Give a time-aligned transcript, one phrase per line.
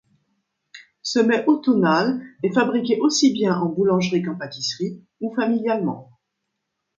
[1.03, 6.09] Ce mets automnal est fabriqué aussi bien en boulangerie qu'en pâtisserie ou familialement.